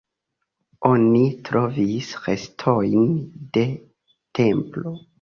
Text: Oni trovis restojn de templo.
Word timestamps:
Oni 0.89 1.21
trovis 1.51 2.11
restojn 2.25 3.07
de 3.59 3.71
templo. 4.43 5.01